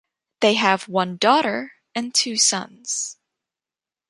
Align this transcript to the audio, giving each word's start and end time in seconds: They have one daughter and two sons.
They 0.39 0.55
have 0.55 0.87
one 0.87 1.17
daughter 1.17 1.73
and 1.93 2.11
two 2.11 2.35
sons. 2.35 3.19